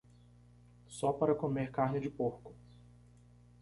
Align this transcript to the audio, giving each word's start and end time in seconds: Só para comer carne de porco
Só 0.87 1.13
para 1.13 1.35
comer 1.35 1.69
carne 1.69 1.99
de 1.99 2.09
porco 2.09 2.55